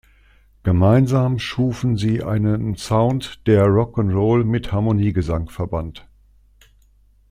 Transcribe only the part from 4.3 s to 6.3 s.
mit Harmoniegesang verband.